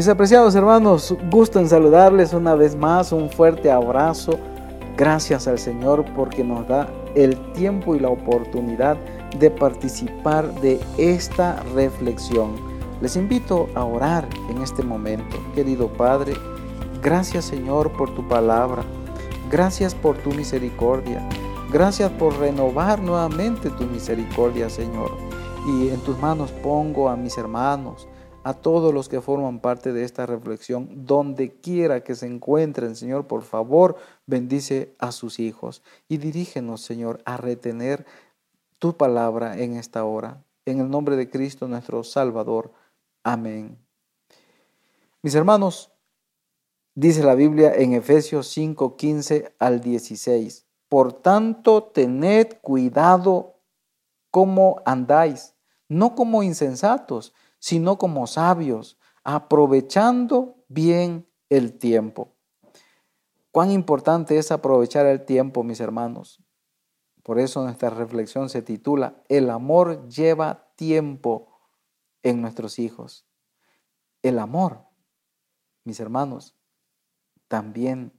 [0.00, 4.38] Mis apreciados hermanos, gusto en saludarles una vez más, un fuerte abrazo.
[4.96, 8.96] Gracias al Señor porque nos da el tiempo y la oportunidad
[9.38, 12.54] de participar de esta reflexión.
[13.02, 15.36] Les invito a orar en este momento.
[15.54, 16.32] Querido Padre,
[17.02, 18.82] gracias Señor por tu palabra.
[19.50, 21.22] Gracias por tu misericordia.
[21.70, 25.10] Gracias por renovar nuevamente tu misericordia, Señor.
[25.66, 28.08] Y en tus manos pongo a mis hermanos,
[28.42, 33.26] a todos los que forman parte de esta reflexión, donde quiera que se encuentren, Señor,
[33.26, 38.06] por favor, bendice a sus hijos y dirígenos, Señor, a retener
[38.78, 40.42] tu palabra en esta hora.
[40.64, 42.72] En el nombre de Cristo nuestro Salvador.
[43.22, 43.78] Amén.
[45.22, 45.92] Mis hermanos,
[46.94, 50.66] dice la Biblia en Efesios 5, 15 al 16.
[50.88, 53.56] Por tanto, tened cuidado
[54.30, 55.54] cómo andáis,
[55.88, 62.34] no como insensatos, sino como sabios, aprovechando bien el tiempo.
[63.52, 66.42] Cuán importante es aprovechar el tiempo, mis hermanos.
[67.22, 71.60] Por eso nuestra reflexión se titula El amor lleva tiempo
[72.22, 73.26] en nuestros hijos.
[74.22, 74.86] El amor,
[75.84, 76.56] mis hermanos,
[77.48, 78.12] también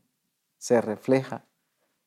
[0.57, 1.45] se refleja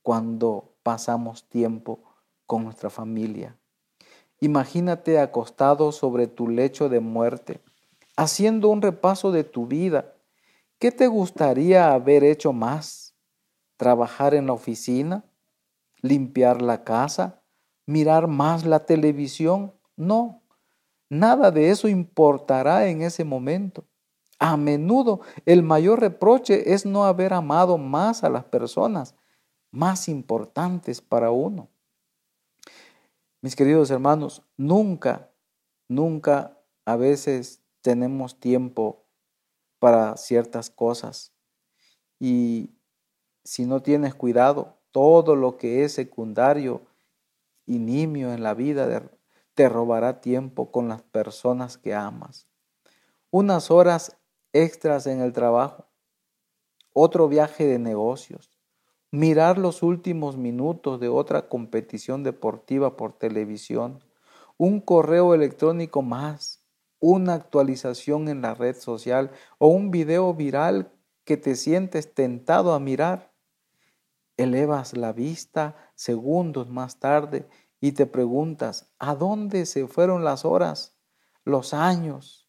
[0.02, 2.04] cuando pasamos tiempo
[2.46, 3.58] con nuestra familia.
[4.44, 7.62] Imagínate acostado sobre tu lecho de muerte,
[8.14, 10.16] haciendo un repaso de tu vida.
[10.78, 13.14] ¿Qué te gustaría haber hecho más?
[13.78, 15.24] ¿Trabajar en la oficina?
[16.02, 17.40] ¿Limpiar la casa?
[17.86, 19.72] ¿Mirar más la televisión?
[19.96, 20.42] No,
[21.08, 23.86] nada de eso importará en ese momento.
[24.38, 29.14] A menudo el mayor reproche es no haber amado más a las personas
[29.70, 31.70] más importantes para uno.
[33.44, 35.30] Mis queridos hermanos, nunca,
[35.86, 39.04] nunca a veces tenemos tiempo
[39.78, 41.34] para ciertas cosas.
[42.18, 42.70] Y
[43.44, 46.86] si no tienes cuidado, todo lo que es secundario
[47.66, 49.10] y nimio en la vida
[49.52, 52.48] te robará tiempo con las personas que amas.
[53.30, 54.16] Unas horas
[54.54, 55.84] extras en el trabajo,
[56.94, 58.53] otro viaje de negocios,
[59.14, 64.02] mirar los últimos minutos de otra competición deportiva por televisión,
[64.56, 66.64] un correo electrónico más,
[66.98, 70.90] una actualización en la red social o un video viral
[71.22, 73.32] que te sientes tentado a mirar.
[74.36, 77.46] Elevas la vista segundos más tarde
[77.80, 80.96] y te preguntas, ¿a dónde se fueron las horas,
[81.44, 82.48] los años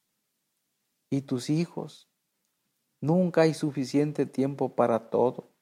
[1.12, 2.10] y tus hijos?
[3.02, 5.55] Nunca hay suficiente tiempo para todo.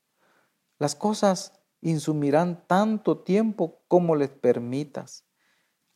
[0.80, 5.26] Las cosas insumirán tanto tiempo como les permitas.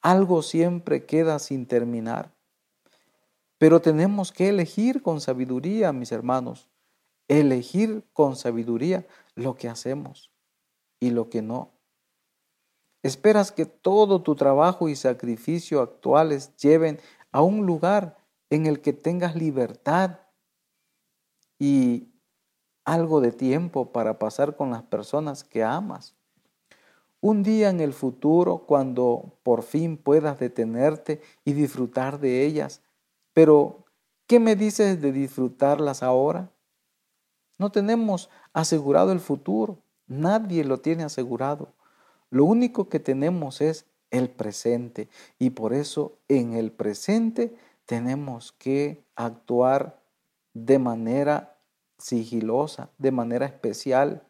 [0.01, 2.35] Algo siempre queda sin terminar.
[3.57, 6.69] Pero tenemos que elegir con sabiduría, mis hermanos,
[7.27, 10.31] elegir con sabiduría lo que hacemos
[10.99, 11.73] y lo que no.
[13.03, 16.99] Esperas que todo tu trabajo y sacrificio actuales lleven
[17.31, 18.17] a un lugar
[18.49, 20.19] en el que tengas libertad
[21.59, 22.13] y
[22.87, 26.15] algo de tiempo para pasar con las personas que amas.
[27.19, 32.81] Un día en el futuro, cuando por fin puedas detenerte y disfrutar de ellas,
[33.33, 33.83] pero
[34.25, 36.49] ¿qué me dices de disfrutarlas ahora?
[37.57, 41.73] No tenemos asegurado el futuro, nadie lo tiene asegurado.
[42.29, 47.53] Lo único que tenemos es el presente y por eso en el presente
[47.85, 49.99] tenemos que actuar
[50.53, 51.56] de manera
[51.97, 54.23] sigilosa, de manera especial.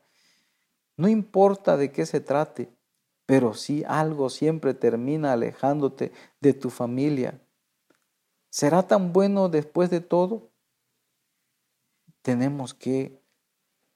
[0.96, 2.70] No importa de qué se trate,
[3.26, 7.40] pero si algo siempre termina alejándote de tu familia,
[8.50, 10.50] ¿será tan bueno después de todo?
[12.22, 13.22] Tenemos que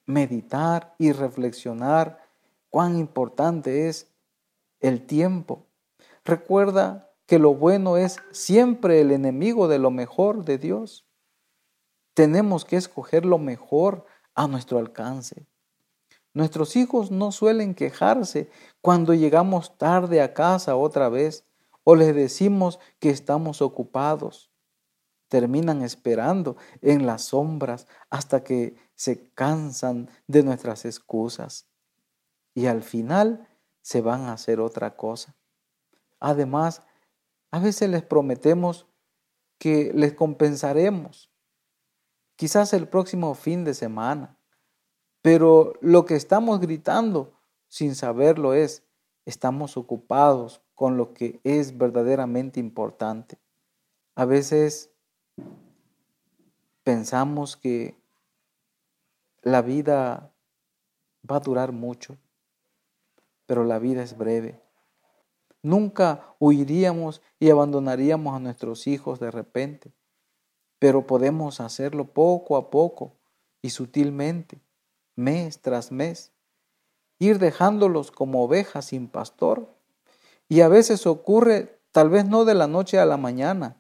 [0.06, 2.22] meditar y reflexionar
[2.70, 4.12] cuán importante es
[4.80, 5.66] el tiempo.
[6.24, 11.06] Recuerda que lo bueno es siempre el enemigo de lo mejor de Dios.
[12.14, 14.06] Tenemos que escoger lo mejor
[14.36, 15.48] a nuestro alcance.
[16.34, 18.50] Nuestros hijos no suelen quejarse
[18.82, 21.46] cuando llegamos tarde a casa otra vez
[21.84, 24.52] o les decimos que estamos ocupados.
[25.28, 31.68] Terminan esperando en las sombras hasta que se cansan de nuestras excusas
[32.54, 33.48] y al final
[33.82, 35.36] se van a hacer otra cosa.
[36.20, 36.84] Además,
[37.50, 38.88] a veces les prometemos
[39.58, 41.31] que les compensaremos
[42.42, 44.36] quizás el próximo fin de semana.
[45.22, 48.84] Pero lo que estamos gritando sin saberlo es,
[49.26, 53.38] estamos ocupados con lo que es verdaderamente importante.
[54.16, 54.90] A veces
[56.82, 57.96] pensamos que
[59.44, 60.34] la vida
[61.30, 62.18] va a durar mucho,
[63.46, 64.60] pero la vida es breve.
[65.62, 69.94] Nunca huiríamos y abandonaríamos a nuestros hijos de repente,
[70.82, 73.14] pero podemos hacerlo poco a poco
[73.62, 74.64] y sutilmente,
[75.16, 76.32] mes tras mes,
[77.20, 79.70] ir dejándolos como ovejas sin pastor.
[80.50, 83.80] Y a veces ocurre, tal vez no de la noche a la mañana,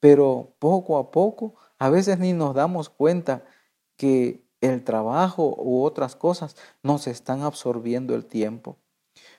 [0.00, 3.44] pero poco a poco, a veces ni nos damos cuenta
[3.98, 8.78] que el trabajo u otras cosas nos están absorbiendo el tiempo.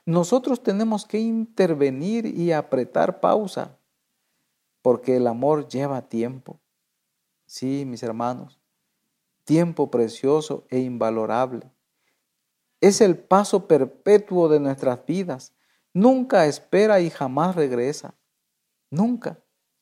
[0.05, 3.79] Nosotros tenemos que intervenir y apretar pausa,
[4.83, 6.59] porque el amor lleva tiempo.
[7.51, 8.59] Sí, mis hermanos,
[9.43, 11.71] tiempo precioso e invalorable.
[12.79, 15.55] Es el paso perpetuo de nuestras vidas.
[15.91, 18.13] Nunca espera y jamás regresa.
[18.91, 19.39] Nunca.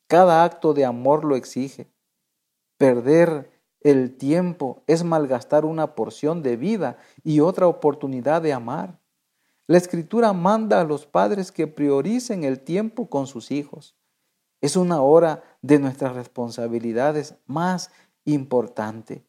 [0.08, 1.92] Cada acto de amor lo exige.
[2.78, 8.98] Perder el tiempo es malgastar una porción de vida y otra oportunidad de amar.
[9.68, 13.98] La escritura manda a los padres que prioricen el tiempo con sus hijos.
[14.62, 17.92] Es una hora de nuestras responsabilidades más
[18.26, 19.24] importante.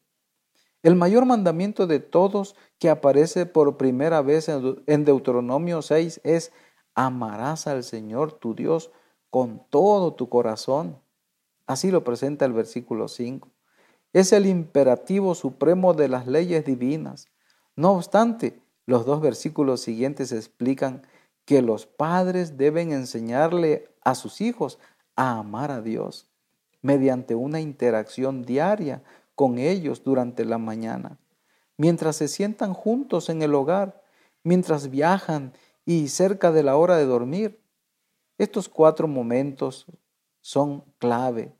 [0.81, 6.51] El mayor mandamiento de todos que aparece por primera vez en Deuteronomio 6 es
[6.95, 8.91] amarás al Señor tu Dios
[9.29, 10.99] con todo tu corazón.
[11.67, 13.49] Así lo presenta el versículo 5.
[14.13, 17.27] Es el imperativo supremo de las leyes divinas.
[17.75, 21.05] No obstante, los dos versículos siguientes explican
[21.45, 24.79] que los padres deben enseñarle a sus hijos
[25.19, 26.29] a amar a Dios
[26.81, 29.03] mediante una interacción diaria
[29.35, 31.19] con ellos durante la mañana,
[31.75, 34.01] mientras se sientan juntos en el hogar,
[34.43, 35.51] mientras viajan
[35.85, 37.61] y cerca de la hora de dormir.
[38.37, 39.87] Estos cuatro momentos
[40.39, 41.53] son clave,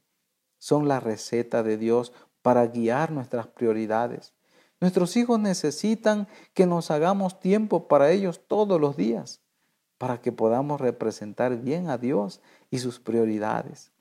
[0.57, 4.33] son la receta de Dios para guiar nuestras prioridades.
[4.79, 9.41] Nuestros hijos necesitan que nos hagamos tiempo para ellos todos los días,
[9.97, 12.39] para que podamos representar bien a Dios
[12.71, 13.91] y sus prioridades.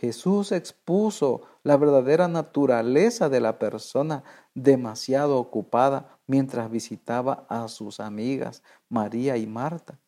[0.00, 4.24] Jesús expuso la verdadera naturaleza de la persona
[4.54, 10.00] demasiado ocupada mientras visitaba a sus amigas María y Marta.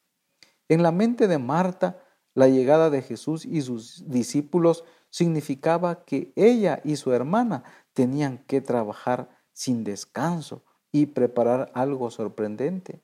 [0.71, 2.03] En la mente de Marta,
[2.33, 7.63] la llegada de Jesús y sus discípulos significaba que ella y su hermana
[7.93, 13.03] tenían que trabajar sin descanso y preparar algo sorprendente.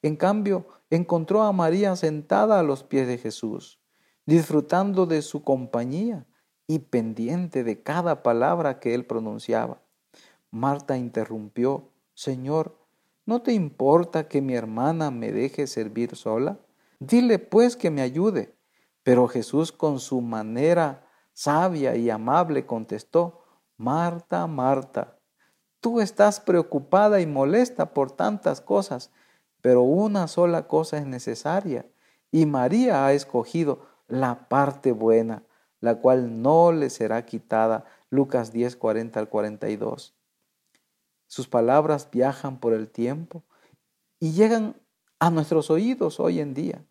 [0.00, 3.83] En cambio, encontró a María sentada a los pies de Jesús
[4.26, 6.26] disfrutando de su compañía
[6.66, 9.82] y pendiente de cada palabra que él pronunciaba.
[10.50, 12.78] Marta interrumpió, Señor,
[13.26, 16.58] ¿no te importa que mi hermana me deje servir sola?
[17.00, 18.54] Dile pues que me ayude.
[19.02, 23.42] Pero Jesús con su manera sabia y amable contestó,
[23.76, 25.18] Marta, Marta,
[25.80, 29.10] tú estás preocupada y molesta por tantas cosas,
[29.60, 31.86] pero una sola cosa es necesaria,
[32.30, 35.42] y María ha escogido la parte buena,
[35.80, 37.84] la cual no le será quitada.
[38.10, 40.14] Lucas 10, 40 al 42.
[41.26, 43.44] Sus palabras viajan por el tiempo
[44.20, 44.80] y llegan
[45.18, 46.84] a nuestros oídos hoy en día.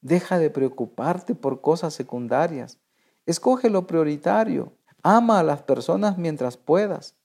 [0.00, 2.78] Deja de preocuparte por cosas secundarias.
[3.26, 4.76] Escoge lo prioritario.
[5.02, 7.16] Ama a las personas mientras puedas.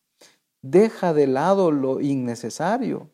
[0.61, 3.09] Deja de lado lo innecesario.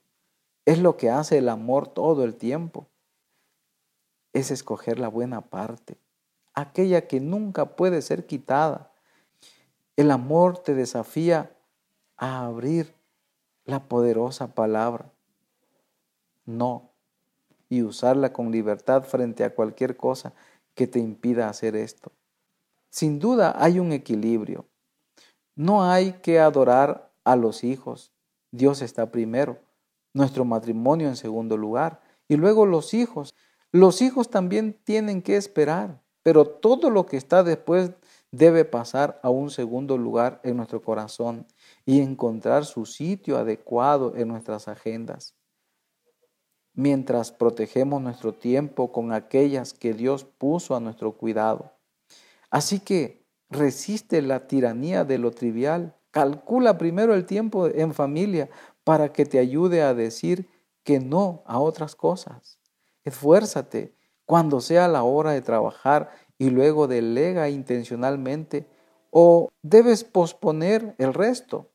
[0.66, 2.91] Es lo que hace el amor todo el tiempo
[4.34, 5.98] es escoger la buena parte,
[6.54, 8.92] aquella que nunca puede ser quitada.
[9.96, 11.56] El amor te desafía
[12.18, 12.94] a abrir
[13.66, 15.12] la poderosa palabra,
[16.46, 16.92] no,
[17.70, 20.34] y usarla con libertad frente a cualquier cosa
[20.76, 22.12] que te impida hacer esto.
[22.90, 24.66] Sin duda hay un equilibrio.
[25.56, 28.12] No hay que adorar a los hijos.
[28.52, 29.60] Dios está primero,
[30.14, 33.34] nuestro matrimonio en segundo lugar, y luego los hijos.
[33.74, 37.92] Los hijos también tienen que esperar, pero todo lo que está después
[38.30, 41.48] debe pasar a un segundo lugar en nuestro corazón
[41.86, 45.36] y encontrar su sitio adecuado en nuestras agendas.
[46.74, 51.74] Mientras protegemos nuestro tiempo con aquellas que Dios puso a nuestro cuidado.
[52.50, 55.96] Así que resiste la tiranía de lo trivial.
[56.12, 58.50] Calcula primero el tiempo en familia
[58.84, 60.50] para que te ayude a decir
[60.84, 62.61] que no a otras cosas.
[63.04, 68.68] Esfuérzate cuando sea la hora de trabajar y luego delega intencionalmente
[69.10, 71.70] o debes posponer el resto.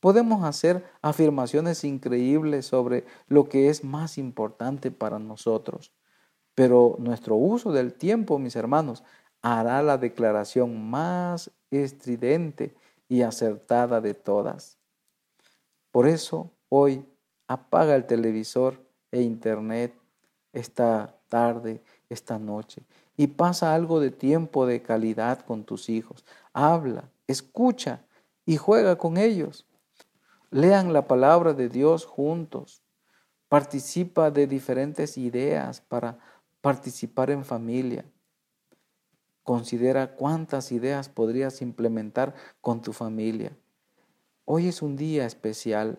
[0.00, 5.92] Podemos hacer afirmaciones increíbles sobre lo que es más importante para nosotros,
[6.54, 9.02] pero nuestro uso del tiempo, mis hermanos,
[9.40, 12.76] hará la declaración más estridente
[13.08, 14.78] y acertada de todas.
[15.90, 17.04] Por eso hoy
[17.48, 19.94] apaga el televisor e internet
[20.54, 22.82] esta tarde, esta noche,
[23.16, 26.24] y pasa algo de tiempo de calidad con tus hijos.
[26.52, 28.04] Habla, escucha
[28.46, 29.66] y juega con ellos.
[30.50, 32.82] Lean la palabra de Dios juntos.
[33.48, 36.18] Participa de diferentes ideas para
[36.60, 38.04] participar en familia.
[39.42, 43.56] Considera cuántas ideas podrías implementar con tu familia.
[44.46, 45.98] Hoy es un día especial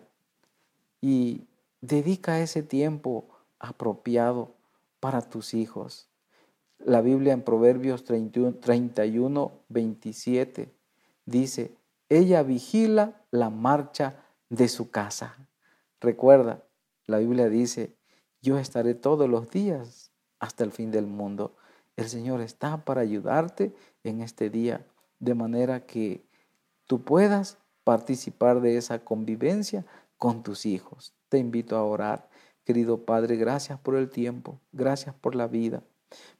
[1.00, 1.46] y
[1.80, 4.54] dedica ese tiempo apropiado
[5.00, 6.08] para tus hijos.
[6.78, 10.74] La Biblia en Proverbios 31, 27
[11.24, 11.76] dice,
[12.08, 15.48] ella vigila la marcha de su casa.
[16.00, 16.62] Recuerda,
[17.06, 17.96] la Biblia dice,
[18.42, 21.56] yo estaré todos los días hasta el fin del mundo.
[21.96, 24.86] El Señor está para ayudarte en este día,
[25.18, 26.24] de manera que
[26.86, 29.84] tú puedas participar de esa convivencia
[30.18, 31.14] con tus hijos.
[31.28, 32.28] Te invito a orar.
[32.66, 35.84] Querido Padre, gracias por el tiempo, gracias por la vida.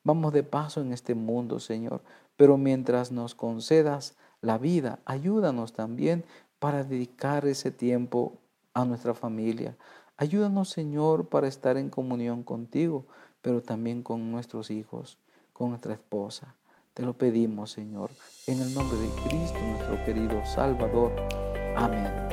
[0.02, 2.02] Vamos de paso en este mundo, Señor,
[2.36, 6.24] pero mientras nos concedas la vida, ayúdanos también
[6.58, 8.38] para dedicar ese tiempo
[8.74, 9.76] a nuestra familia.
[10.16, 13.06] Ayúdanos, Señor, para estar en comunión contigo,
[13.40, 15.18] pero también con nuestros hijos,
[15.52, 16.56] con nuestra esposa.
[16.92, 18.10] Te lo pedimos, Señor,
[18.48, 21.12] en el nombre de Cristo, nuestro querido Salvador.
[21.76, 22.25] Amén.